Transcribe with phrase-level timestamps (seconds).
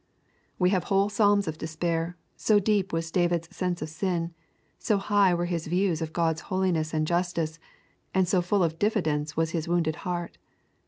[0.57, 4.33] We have whole psalms of despair, so deep was David's sense of sin,
[4.79, 7.59] so high were his views of God's holiness and justice,
[8.11, 10.39] and so full of diffidence was his wounded heart.